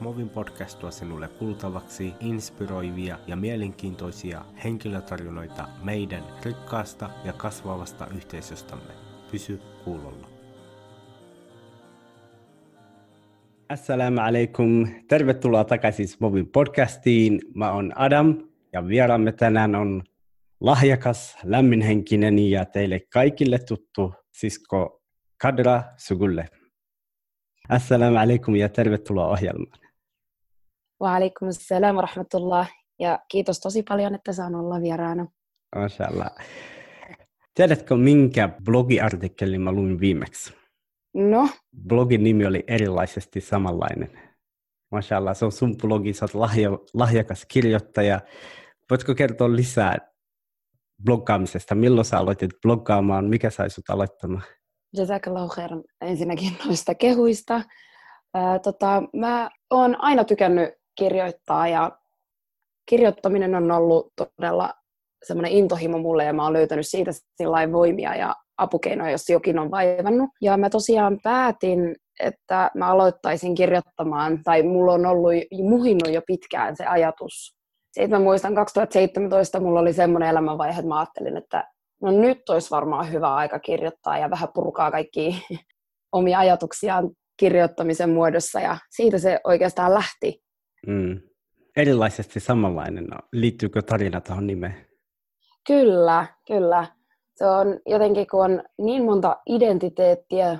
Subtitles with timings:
[0.00, 8.92] Movin podcast tuo sinulle kuultavaksi inspiroivia ja mielenkiintoisia henkilötarinoita meidän rikkaasta ja kasvavasta yhteisöstämme.
[9.30, 10.28] Pysy kuulolla.
[13.68, 14.88] Assalamu alaikum.
[15.08, 17.40] Tervetuloa takaisin Movin podcastiin.
[17.54, 18.38] Mä oon Adam
[18.72, 20.02] ja vieraamme tänään on
[20.60, 25.02] lahjakas, lämminhenkinen ja teille kaikille tuttu sisko
[25.42, 26.48] Kadra Sugulle.
[27.68, 29.87] Assalamu alaikum ja tervetuloa ohjelmaan.
[31.00, 32.70] Wa alaikum assalam wa rahmatullah.
[32.98, 35.26] Ja kiitos tosi paljon, että saan olla vieraana.
[35.76, 36.30] Mashallah.
[37.54, 40.54] Tiedätkö, minkä blogiartikkelin mä luin viimeksi?
[41.14, 41.48] No?
[41.88, 44.10] Blogin nimi oli erilaisesti samanlainen.
[44.90, 48.20] Mashallah, se on sun blogi, sä oot lahja, lahjakas kirjoittaja.
[48.90, 49.96] Voitko kertoa lisää
[51.04, 51.74] bloggaamisesta?
[51.74, 53.24] Milloin sä aloitit bloggaamaan?
[53.24, 54.44] Mikä sai sut aloittamaan?
[54.96, 57.62] Jazakallahu khairan ensinnäkin noista kehuista.
[58.34, 61.98] Ää, tota, mä oon aina tykännyt kirjoittaa ja
[62.88, 64.74] kirjoittaminen on ollut todella
[65.24, 67.10] semmoinen intohimo mulle ja mä oon löytänyt siitä
[67.72, 70.30] voimia ja apukeinoja, jos jokin on vaivannut.
[70.42, 75.32] Ja mä tosiaan päätin, että mä aloittaisin kirjoittamaan, tai mulla on ollut
[75.62, 77.58] muhinnut jo pitkään se ajatus.
[77.92, 81.64] Sitten mä muistan 2017 mulla oli semmoinen elämänvaihe, että mä ajattelin, että
[82.02, 85.46] no nyt olisi varmaan hyvä aika kirjoittaa ja vähän purkaa kaikki
[86.12, 90.47] omia ajatuksiaan kirjoittamisen muodossa ja siitä se oikeastaan lähti.
[90.86, 91.20] Mm.
[91.76, 93.04] Erilaisesti samanlainen.
[93.04, 94.74] No, liittyykö tarina tuohon nimeen?
[95.66, 96.86] Kyllä, kyllä.
[97.34, 100.58] Se on jotenkin, kun on niin monta identiteettiä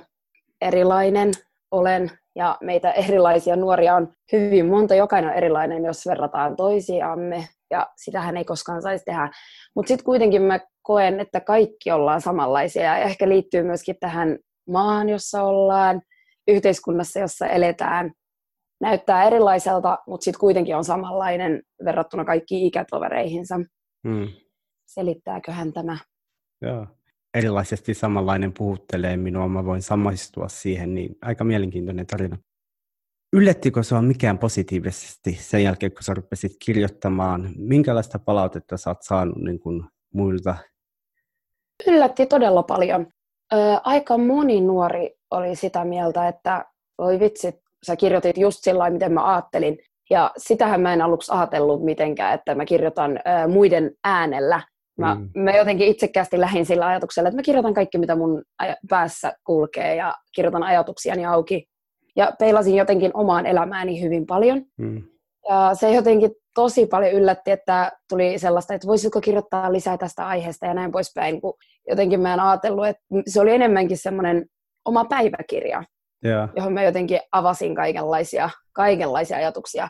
[0.61, 1.31] erilainen
[1.71, 7.87] olen ja meitä erilaisia nuoria on hyvin monta, jokainen on erilainen, jos verrataan toisiamme ja
[7.97, 9.31] sitähän ei koskaan saisi tehdä.
[9.75, 14.37] Mutta sitten kuitenkin mä koen, että kaikki ollaan samanlaisia ja ehkä liittyy myöskin tähän
[14.69, 16.01] maahan, jossa ollaan,
[16.47, 18.11] yhteiskunnassa, jossa eletään.
[18.81, 23.55] Näyttää erilaiselta, mutta sitten kuitenkin on samanlainen verrattuna kaikkiin ikätovereihinsa.
[24.07, 24.27] Hmm.
[24.85, 25.97] Selittääköhän tämä?
[26.61, 26.87] Joo.
[27.33, 32.37] Erilaisesti samanlainen puhuttelee minua, mä voin samaistua siihen, niin aika mielenkiintoinen tarina.
[33.33, 37.49] Yllättikö sinua mikään positiivisesti sen jälkeen, kun sä rupesit kirjoittamaan?
[37.55, 40.55] Minkälaista palautetta sä oot saanut niin kuin muilta?
[41.87, 43.07] Yllätti todella paljon.
[43.53, 46.65] Ö, aika moni nuori oli sitä mieltä, että
[46.97, 49.77] voi vitsi, sä kirjoitit just sillä miten mä ajattelin.
[50.09, 54.61] Ja sitähän mä en aluksi ajatellut mitenkään, että mä kirjoitan ö, muiden äänellä.
[54.97, 55.29] Mä, mm.
[55.35, 58.43] mä jotenkin itsekkäästi lähdin sillä ajatuksella, että mä kirjoitan kaikki, mitä mun
[58.89, 61.65] päässä kulkee ja kirjoitan ajatuksiani auki
[62.15, 64.65] ja peilasin jotenkin omaan elämääni hyvin paljon.
[64.77, 65.03] Mm.
[65.49, 70.65] Ja se jotenkin tosi paljon yllätti, että tuli sellaista, että voisitko kirjoittaa lisää tästä aiheesta
[70.65, 71.41] ja näin poispäin.
[71.41, 71.53] Kun
[71.87, 74.45] jotenkin mä en ajatellut, että se oli enemmänkin semmoinen
[74.85, 75.83] oma päiväkirja,
[76.25, 76.49] yeah.
[76.55, 79.87] johon mä jotenkin avasin kaikenlaisia, kaikenlaisia ajatuksia.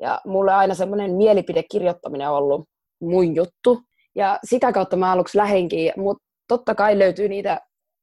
[0.00, 2.68] Ja mulle aina semmoinen mielipidekirjoittaminen on ollut
[3.00, 3.80] mun juttu.
[4.14, 7.60] Ja sitä kautta mä aluksi lähenkin, mutta totta kai löytyy niitä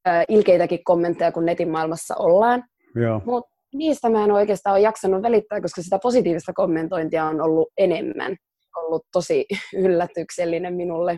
[0.07, 2.63] äh, ilkeitäkin kommentteja, kun netin maailmassa ollaan.
[2.97, 3.21] Yeah.
[3.25, 8.35] Mutta niistä mä en oikeastaan ole jaksanut välittää, koska sitä positiivista kommentointia on ollut enemmän.
[8.77, 9.45] Ollut tosi
[9.85, 11.17] yllätyksellinen minulle.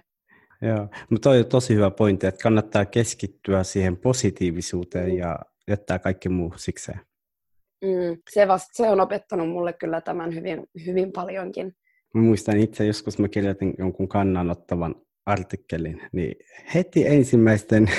[0.62, 6.29] Joo, mutta toi on tosi hyvä pointti, että kannattaa keskittyä siihen positiivisuuteen ja jättää kaikki
[6.29, 7.00] muu sikseen.
[7.84, 11.75] Mm, se, vasta, se on opettanut mulle kyllä tämän hyvin, hyvin paljonkin.
[12.13, 16.35] Mä muistan itse joskus mä kirjoitin jonkun kannanottavan artikkelin, niin
[16.73, 17.91] heti ensimmäisten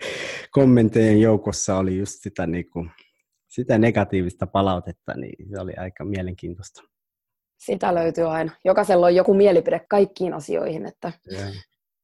[0.50, 2.90] kommenttien joukossa oli just sitä niin kuin,
[3.48, 6.82] sitä negatiivista palautetta, niin se oli aika mielenkiintoista.
[7.58, 8.52] Sitä löytyy aina.
[8.64, 10.86] Jokaisella on joku mielipide kaikkiin asioihin.
[10.86, 11.12] Että...
[11.32, 11.52] Yeah.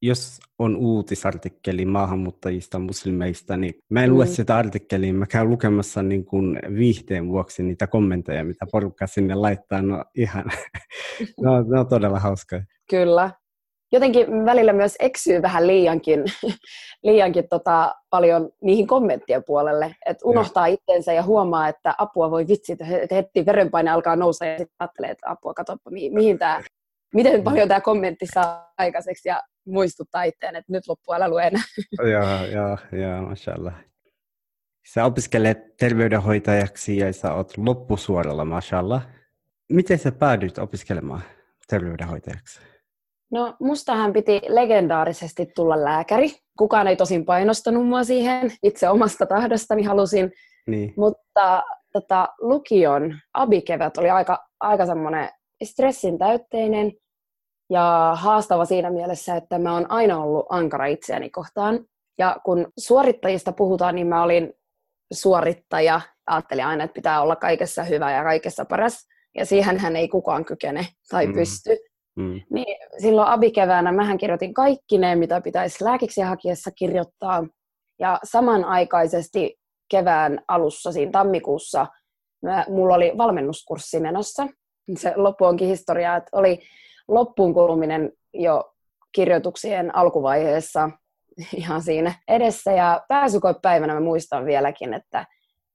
[0.01, 4.15] Jos on uutisartikkeli maahanmuuttajista, muslimeista, niin mä en mm.
[4.15, 5.15] lue sitä artikkeliin.
[5.15, 9.81] Mä käyn lukemassa niin kuin viihteen vuoksi niitä kommentteja, mitä porukka sinne laittaa.
[9.81, 10.45] No ihan,
[11.43, 12.59] no, ne on todella hauskaa.
[12.89, 13.31] Kyllä
[13.91, 16.23] jotenkin välillä myös eksyy vähän liiankin,
[17.03, 19.95] liiankin tota, paljon niihin kommenttien puolelle.
[20.05, 22.85] Että unohtaa itsensä ja huomaa, että apua voi vitsi, että
[23.15, 26.63] heti verenpaine alkaa nousta ja sitten ajattelee, että apua, katsoppa mihin, mihin tämä,
[27.13, 31.63] miten paljon tämä kommentti saa aikaiseksi ja muistuttaa itseään, että nyt loppu älä lue enää.
[32.11, 33.73] Joo, joo, joo, mashallah.
[34.93, 39.07] Sä opiskelet terveydenhoitajaksi ja sä oot loppusuoralla, mashallah.
[39.71, 41.21] Miten sä päädyit opiskelemaan
[41.67, 42.59] terveydenhoitajaksi?
[43.31, 46.31] No mustahan piti legendaarisesti tulla lääkäri.
[46.57, 48.51] Kukaan ei tosin painostanut mua siihen.
[48.63, 50.31] Itse omasta tahdostani halusin.
[50.67, 50.93] Niin.
[50.97, 55.29] Mutta tota, lukion abikevät oli aika, aika semmoinen
[55.63, 56.91] stressin täytteinen
[57.69, 61.79] ja haastava siinä mielessä, että mä oon aina ollut ankara itseäni kohtaan.
[62.17, 64.53] Ja kun suorittajista puhutaan, niin mä olin
[65.13, 66.01] suorittaja.
[66.27, 69.07] Ajattelin aina, että pitää olla kaikessa hyvä ja kaikessa paras.
[69.37, 71.33] ja siihen hän ei kukaan kykene tai Mm.
[71.33, 71.77] pysty.
[72.15, 72.41] Mm.
[72.49, 77.47] Niin silloin abikeväänä mähän kirjoitin kaikki ne, mitä pitäisi lääkiksi hakiessa kirjoittaa.
[77.99, 79.55] Ja samanaikaisesti
[79.91, 81.87] kevään alussa, siinä tammikuussa,
[82.41, 84.47] mä, mulla oli valmennuskurssi menossa.
[84.97, 86.59] Se loppu onkin historiaa, että oli
[87.07, 88.73] loppuun kuluminen jo
[89.11, 90.89] kirjoituksien alkuvaiheessa
[91.57, 92.71] ihan siinä edessä.
[92.71, 95.25] Ja pääsykoepäivänä mä muistan vieläkin, että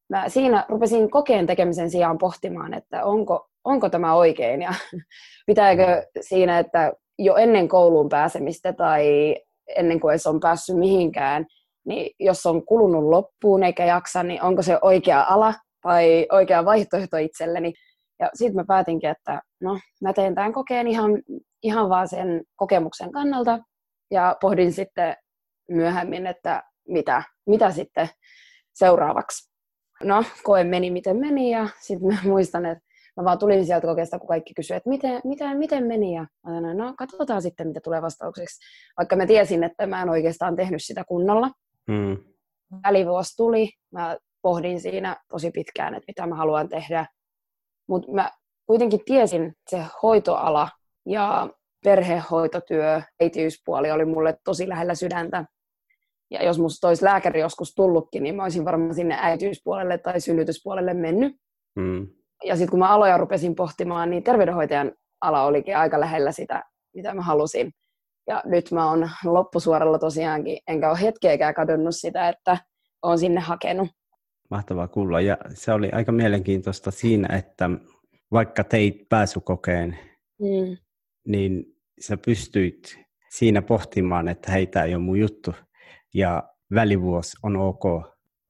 [0.08, 4.74] mä siinä rupesin kokeen tekemisen sijaan pohtimaan, että onko, onko tämä oikein ja
[5.46, 9.36] pitääkö siinä, että jo ennen kouluun pääsemistä tai
[9.76, 11.46] ennen kuin edes on päässyt mihinkään,
[11.84, 17.16] niin jos on kulunut loppuun eikä jaksa, niin onko se oikea ala tai oikea vaihtoehto
[17.16, 17.72] itselleni.
[18.22, 21.22] Ja sitten mä päätinkin, että no, mä teen tämän kokeen ihan,
[21.62, 23.58] ihan vaan sen kokemuksen kannalta
[24.10, 25.16] ja pohdin sitten
[25.70, 28.08] myöhemmin, että mitä, mitä sitten
[28.74, 29.52] seuraavaksi.
[30.02, 32.84] No, koe meni miten meni ja sitten mä muistan, että
[33.16, 36.54] mä vaan tulin sieltä kokeesta, kun kaikki kysyivät, että miten, miten, miten meni ja mä
[36.54, 38.60] sanoin, no katsotaan sitten, mitä tulee vastaukseksi.
[38.96, 41.50] Vaikka mä tiesin, että mä en oikeastaan tehnyt sitä kunnolla.
[41.88, 42.16] Mm.
[42.82, 47.06] Välivuosi tuli, mä pohdin siinä tosi pitkään, että mitä mä haluan tehdä.
[47.92, 48.30] Mutta mä
[48.66, 50.68] kuitenkin tiesin, että se hoitoala
[51.06, 51.48] ja
[51.84, 55.44] perhehoitotyö, äitiyspuoli oli mulle tosi lähellä sydäntä.
[56.30, 60.94] Ja jos musta olisi lääkäri joskus tullutkin, niin mä olisin varmaan sinne äitiyspuolelle tai synnytyspuolelle
[60.94, 61.36] mennyt.
[61.76, 62.08] Mm.
[62.44, 66.62] Ja sitten kun mä aloja rupesin pohtimaan, niin terveydenhoitajan ala olikin aika lähellä sitä,
[66.94, 67.72] mitä mä halusin.
[68.26, 72.56] Ja nyt mä oon loppusuoralla tosiaankin, enkä ole hetkeäkään kadonnut sitä, että
[73.02, 73.88] oon sinne hakenut.
[74.52, 75.20] Mahtavaa kuulla.
[75.20, 77.70] Ja se oli aika mielenkiintoista siinä, että
[78.32, 79.98] vaikka teit pääsykokeen,
[80.40, 80.76] Mm.
[81.28, 81.64] niin
[82.00, 82.98] sä pystyit
[83.30, 85.54] siinä pohtimaan, että hei, tämä ei ole mun juttu.
[86.14, 86.42] Ja
[86.74, 87.82] välivuosi on ok.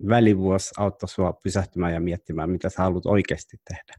[0.09, 3.95] Välivuosi auttoi sua pysähtymään ja miettimään, mitä sä haluat oikeasti tehdä.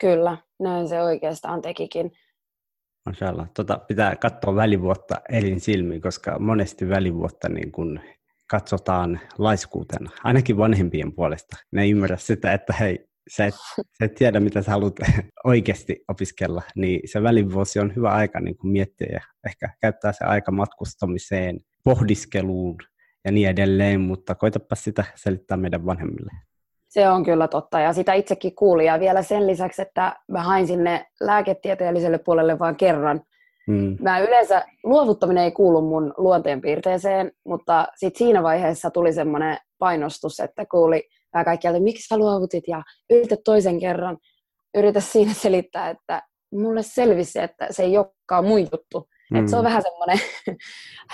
[0.00, 2.12] Kyllä, näin se oikeastaan tekikin.
[3.06, 3.50] Mashallah.
[3.54, 8.00] Tota, pitää katsoa välivuotta elin silmiin, koska monesti välivuotta niin kun
[8.52, 11.56] katsotaan laiskuutena, ainakin vanhempien puolesta.
[11.70, 13.06] Ne ei ymmärrä sitä, että hei,
[13.36, 13.54] sä et,
[13.98, 14.96] sä et tiedä, mitä sä haluat
[15.44, 20.24] oikeasti opiskella, niin se välivuosi on hyvä aika niin kun miettiä ja ehkä käyttää se
[20.24, 22.76] aika matkustamiseen, pohdiskeluun
[23.24, 26.32] ja niin edelleen, mutta koitapa sitä selittää meidän vanhemmille.
[26.88, 28.86] Se on kyllä totta ja sitä itsekin kuulin.
[28.86, 33.20] Ja vielä sen lisäksi, että mä hain sinne lääketieteelliselle puolelle vain kerran.
[33.68, 33.96] Mm.
[34.00, 40.66] Mä yleensä, luovuttaminen ei kuulu mun luonteenpiirteeseen, mutta sit siinä vaiheessa tuli semmoinen painostus, että
[40.70, 44.18] kuuli vähän kaikkialta, miksi sä luovutit ja yritä toisen kerran.
[44.74, 46.22] Yritä siinä selittää, että
[46.52, 49.08] mulle selvisi, että se ei olekaan mun juttu.
[49.30, 49.40] Mm.
[49.40, 50.18] Et se on vähän semmoinen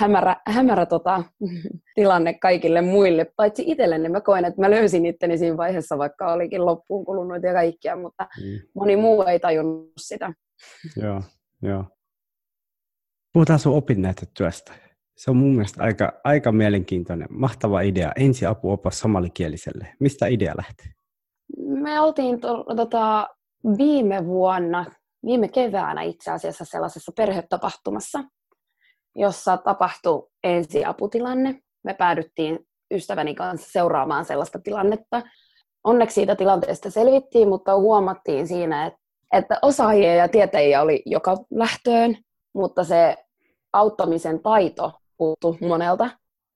[0.01, 1.23] hämärä, hämärä tota,
[1.95, 4.03] tilanne kaikille muille, paitsi itselleni.
[4.03, 7.97] Niin mä koen, että mä löysin itteni siinä vaiheessa, vaikka olikin loppuun kulunut ja kaikkia,
[7.97, 8.59] mutta Mm.
[8.75, 10.33] moni muu ei tajunnut sitä.
[11.03, 11.23] Joo,
[11.63, 11.85] joo.
[13.33, 14.73] Puhutaan sun opinnäytetyöstä.
[15.17, 18.13] Se on mun mielestä aika, aika mielenkiintoinen, mahtava idea.
[18.17, 19.89] Ensiapuopas somalikieliselle.
[20.01, 20.91] Mistä idea lähti?
[21.59, 23.29] Me oltiin to, tota,
[23.79, 24.85] viime vuonna,
[25.25, 28.25] viime keväänä itse asiassa sellaisessa perhetapahtumassa,
[29.17, 31.63] jossa tapahtui ensiaputilanne.
[31.85, 32.59] Me päädyttiin
[32.95, 35.23] ystäväni kanssa seuraamaan sellaista tilannetta.
[35.85, 38.99] Onneksi siitä tilanteesta selvittiin, mutta huomattiin siinä, että,
[39.33, 42.17] että osaajia ja tietäjiä oli joka lähtöön,
[42.59, 43.17] mutta se
[43.73, 46.11] auttamisen taito puuttu monelta,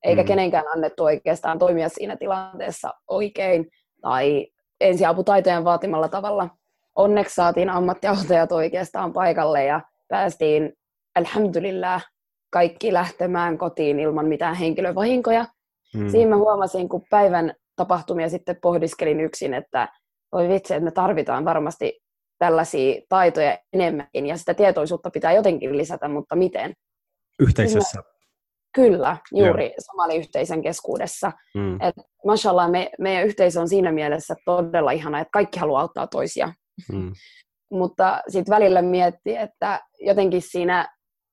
[0.04, 0.26] eikä Mm.
[0.26, 4.46] kenenkään annettu oikeastaan toimia siinä tilanteessa oikein tai
[4.80, 6.48] ensiaputaitojen vaatimalla tavalla.
[6.94, 10.72] Onneksi saatiin ammattiautajat oikeastaan paikalle ja päästiin
[11.14, 12.04] alhamdulillah
[12.50, 15.46] kaikki lähtemään kotiin ilman mitään henkilövahinkoja.
[15.94, 16.08] Mm.
[16.08, 19.88] Siinä mä huomasin, kun päivän tapahtumia sitten pohdiskelin yksin, että
[20.32, 22.01] voi vitsi, että me tarvitaan varmasti
[22.42, 26.72] tällaisia taitoja enemmänkin ja sitä tietoisuutta pitää jotenkin lisätä, mutta miten?
[27.40, 28.02] Yhteisössä.
[28.74, 31.32] Kyllä, juuri somaliyhteisön keskuudessa.
[31.54, 31.74] Mm.
[31.74, 31.94] Et,
[32.26, 36.52] mashallah, me, meidän yhteisö on siinä mielessä todella ihana, että kaikki haluaa auttaa toisia.
[36.92, 37.12] Mm.
[37.80, 40.88] Mutta sitten välillä miettii, että jotenkin siinä,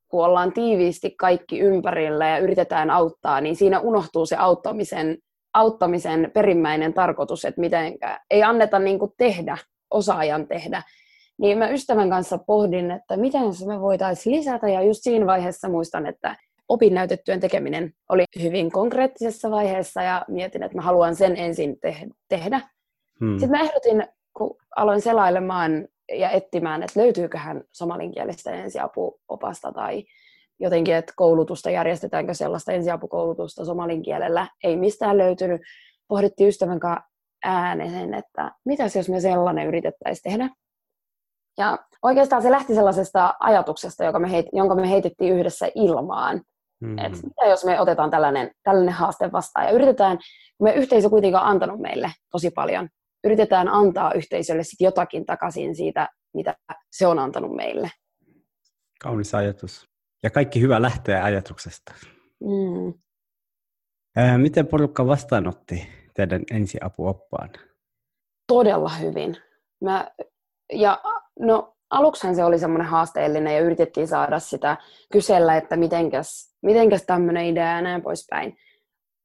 [0.08, 5.18] kun ollaan tiiviisti kaikki ympärillä ja yritetään auttaa, niin siinä unohtuu se auttamisen,
[5.54, 9.58] auttamisen perimmäinen tarkoitus, että mitenkä ei anneta niin tehdä,
[9.92, 10.84] osaajan tehdä.
[11.40, 15.70] Niin mä ystävän kanssa pohdin, että miten se me voitaisiin lisätä, ja just siinä vaiheessa
[15.70, 16.36] muistan, että
[16.70, 22.62] opinnäytetyön tekeminen oli hyvin konkreettisessa vaiheessa, ja mietin, että mä haluan sen ensin te- tehdä.
[23.22, 23.32] Mm.
[23.32, 30.04] Sitten mä ehdotin, kun aloin selailemaan ja etsimään, että löytyyköhän somalinkielistä ensiapuopasta tai
[30.60, 34.48] jotenkin, että koulutusta, järjestetäänkö sellaista ensiapukoulutusta somalin kielellä.
[34.64, 35.62] Ei mistään löytynyt.
[36.08, 37.10] Pohdittiin ystävän kanssa
[37.44, 40.50] ääneen, että mitäs jos me sellainen yritettäisiin tehdä.
[41.60, 46.42] Ja oikeastaan se lähti sellaisesta ajatuksesta, joka me heit, jonka me heitettiin yhdessä ilmaan.
[46.82, 46.98] Mm.
[46.98, 50.18] Et mitä jos me otetaan tällainen, tällainen haaste vastaan ja yritetään,
[50.58, 52.90] kun me yhteisö kuitenkin on antanut meille tosi paljon,
[53.24, 56.56] yritetään antaa yhteisölle sit jotakin takaisin siitä, mitä
[56.92, 57.90] se on antanut meille.
[59.02, 59.90] Kaunis ajatus.
[60.24, 61.94] Ja kaikki hyvä lähtee ajatuksesta.
[62.40, 62.94] Mm.
[64.38, 67.50] miten porukka vastaanotti teidän ensiapuoppaan?
[68.48, 69.38] Todella hyvin.
[69.84, 70.12] Mä,
[70.74, 71.02] ja
[71.40, 74.78] no, aluksihan se oli semmoinen haasteellinen ja yritettiin saada sitä
[75.12, 78.58] kysellä, että mitenkäs, mitenkäs tämmöinen idea ja näin poispäin.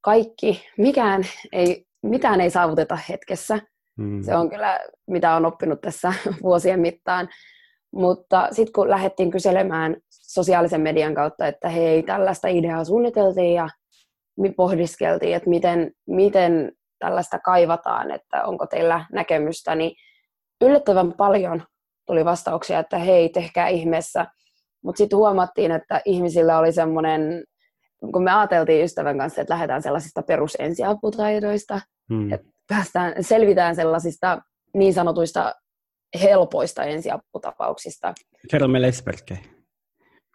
[0.01, 3.59] Kaikki, mikään ei, mitään ei saavuteta hetkessä.
[3.97, 4.23] Mm.
[4.23, 7.29] Se on kyllä, mitä on oppinut tässä vuosien mittaan.
[7.93, 13.69] Mutta sitten kun lähdettiin kyselemään sosiaalisen median kautta, että hei, tällaista ideaa suunniteltiin ja
[14.57, 19.95] pohdiskeltiin, että miten, miten tällaista kaivataan, että onko teillä näkemystä, niin
[20.61, 21.63] yllättävän paljon
[22.05, 24.25] tuli vastauksia, että hei, tehkää ihmeessä.
[24.83, 27.43] Mutta sitten huomattiin, että ihmisillä oli semmoinen,
[28.13, 31.81] kun me ajateltiin ystävän kanssa, että lähdetään sellaisista perusensiaputaidoista,
[32.13, 32.33] hmm.
[32.33, 34.41] että päästään, selvitään sellaisista
[34.73, 35.53] niin sanotuista
[36.21, 38.13] helpoista ensiaputapauksista.
[38.51, 39.39] Kerro meille esimerkkejä.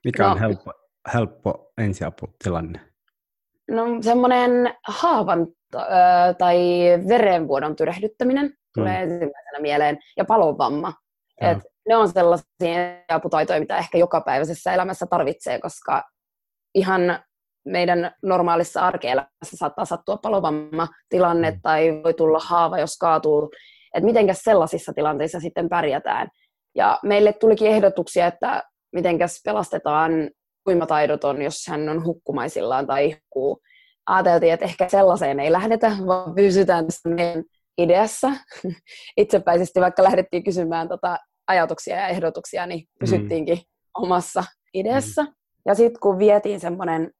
[0.04, 0.72] Mikä no, on helppo,
[1.14, 2.80] helppo ensiaputilanne?
[3.70, 4.50] No semmoinen
[4.88, 5.46] haavan
[6.38, 6.58] tai
[7.08, 9.12] verenvuodon tyrehdyttäminen tulee mm.
[9.12, 10.92] ensimmäisenä mieleen, ja palovamma.
[11.40, 12.78] Et ne on sellaisia
[13.08, 16.02] aputaitoja, mitä ehkä jokapäiväisessä elämässä tarvitsee, koska
[16.74, 17.18] ihan
[17.64, 21.60] meidän normaalissa arkeelämässä saattaa sattua palovamma tilanne mm.
[21.62, 23.50] tai voi tulla haava, jos kaatuu.
[23.94, 26.28] Että mitenkäs sellaisissa tilanteissa sitten pärjätään.
[26.74, 30.30] Ja meille tulikin ehdotuksia, että mitenkäs pelastetaan
[30.68, 33.60] uimataidoton, jos hän on hukkumaisillaan tai ihkuu.
[34.06, 37.44] Ajateltiin, että ehkä sellaiseen ei lähdetä, vaan pysytään tässä meidän
[37.78, 38.32] ideassa.
[39.16, 41.18] Itsepäisesti vaikka lähdettiin kysymään tota
[41.50, 44.04] ajatuksia ja ehdotuksia, niin pysyttiinkin mm.
[44.04, 45.22] omassa ideassa.
[45.22, 45.32] Mm.
[45.66, 47.10] Ja sitten kun vietiin semmoinen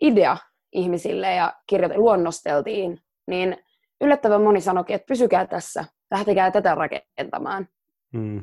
[0.00, 0.36] idea
[0.72, 3.56] ihmisille ja kirjoit- luonnosteltiin, niin
[4.00, 7.68] yllättävän moni sanoikin, että pysykää tässä, lähtekää tätä rakentamaan.
[8.12, 8.38] Mm.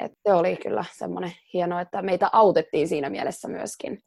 [0.00, 3.98] Et se oli kyllä semmoinen hieno, että meitä autettiin siinä mielessä myöskin.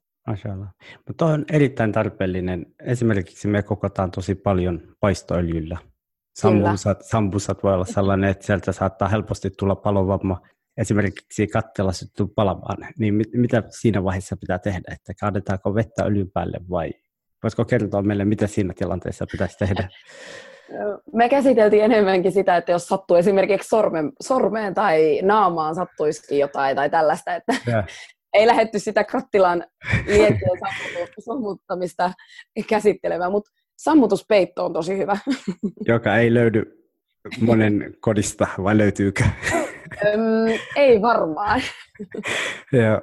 [1.08, 2.66] Mutta on erittäin tarpeellinen.
[2.86, 5.78] Esimerkiksi me kokotaan tosi paljon paistoöljyllä.
[6.36, 10.42] Sampusat, sampusat voi olla sellainen, että sieltä saattaa helposti tulla palovamma.
[10.78, 12.78] Esimerkiksi kattella syttyy palamaan.
[13.00, 14.94] Niin mit, mitä siinä vaiheessa pitää tehdä?
[14.94, 16.92] Että kaadetaanko vettä öljyn päälle vai
[17.44, 19.90] voisiko kertoa meille, mitä siinä tilanteessa pitäisi tehdä?
[21.14, 26.90] Me käsiteltiin enemmänkin sitä, että jos sattuu esimerkiksi sormen, sormeen tai naamaan sattuisikin jotain tai
[26.90, 27.84] tällaista, että ja.
[28.34, 29.66] ei lähetty sitä kattilan
[30.06, 30.60] liekkeen
[31.26, 32.12] sammuttamista
[32.70, 33.52] käsittelemään, mutta
[33.84, 35.18] sammutuspeitto on tosi hyvä.
[35.88, 36.88] Joka ei löydy
[37.42, 39.24] monen kodista, vai löytyykö?
[40.06, 41.62] Öm, ei varmaan.
[42.74, 43.02] Joo,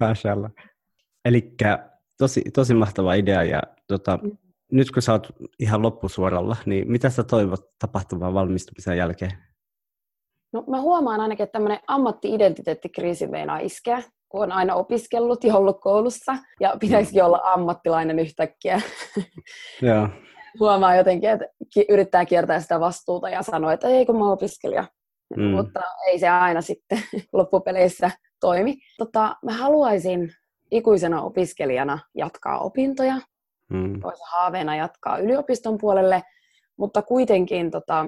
[0.00, 0.50] mashallah.
[1.24, 1.54] Eli
[2.18, 4.36] tosi, tosi mahtava idea ja tota, mm
[4.72, 9.30] nyt kun sä oot ihan loppusuoralla, niin mitä sä toivot tapahtumaan valmistumisen jälkeen?
[10.52, 15.80] No mä huomaan ainakin, että tämmöinen ammatti-identiteettikriisi meinaa iskeä, kun on aina opiskellut ja ollut
[15.80, 18.80] koulussa, ja pitäisikin olla ammattilainen yhtäkkiä.
[19.82, 20.08] Joo.
[20.60, 21.46] Huomaa jotenkin, että
[21.88, 24.84] yrittää kiertää sitä vastuuta ja sanoa, että ei kun mä opiskelija.
[25.36, 25.42] Mm.
[25.42, 28.10] Mutta ei se aina sitten loppupeleissä
[28.40, 28.76] toimi.
[28.98, 30.32] Tota, mä haluaisin
[30.70, 33.14] ikuisena opiskelijana jatkaa opintoja,
[33.70, 34.00] mm.
[34.04, 36.22] olisi haaveena jatkaa yliopiston puolelle,
[36.76, 38.06] mutta kuitenkin tota,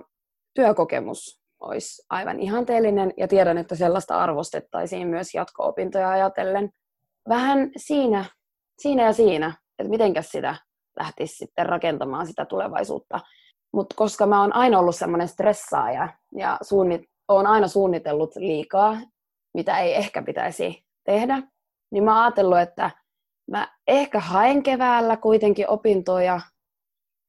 [0.55, 6.71] työkokemus olisi aivan ihanteellinen ja tiedän, että sellaista arvostettaisiin myös jatko-opintoja ajatellen.
[7.29, 8.25] Vähän siinä,
[8.79, 10.55] siinä ja siinä, että mitenkäs sitä
[11.01, 13.21] lähtisi sitten rakentamaan sitä tulevaisuutta.
[13.73, 18.97] Mutta koska mä oon aina ollut semmoinen stressaaja ja suunnit, oon aina suunnitellut liikaa,
[19.55, 21.43] mitä ei ehkä pitäisi tehdä,
[21.91, 22.91] niin mä oon ajatellut, että
[23.51, 26.41] mä ehkä haen keväällä kuitenkin opintoja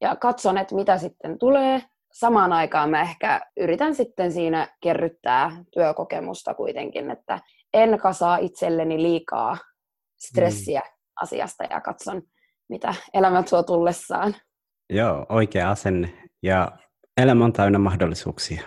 [0.02, 1.82] ja katson, että mitä sitten tulee.
[2.14, 7.40] Samaan aikaan mä ehkä yritän sitten siinä kerryttää työkokemusta kuitenkin, että
[7.74, 9.58] en kasaa itselleni liikaa
[10.20, 10.98] stressiä mm.
[11.22, 12.22] asiasta ja katson,
[12.70, 14.36] mitä elämä tuo tullessaan.
[14.90, 16.30] Joo, oikea asenne.
[16.44, 16.72] Ja
[17.18, 18.62] elämä on täynnä mahdollisuuksia.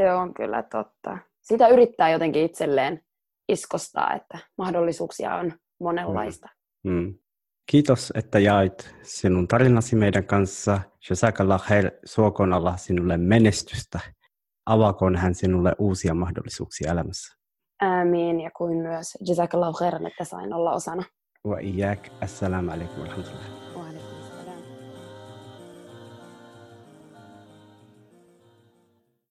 [0.00, 1.18] Se on kyllä totta.
[1.40, 3.02] Sitä yrittää jotenkin itselleen
[3.48, 6.48] iskostaa, että mahdollisuuksia on monenlaista.
[6.84, 6.92] Mm.
[6.92, 7.14] Mm.
[7.70, 10.80] Kiitos, että jaoit sinun tarinasi meidän kanssa.
[11.10, 14.00] Jazakallah khair, suokoon Allah sinulle menestystä.
[14.66, 17.36] Avaakoon hän sinulle uusia mahdollisuuksia elämässä.
[17.80, 21.02] Amiin, ja kuin myös Jazakallah khairan, että sain olla osana.
[21.46, 22.08] Wa iyyak.
[22.20, 23.59] Assalamu alaikum wa rahmatullah.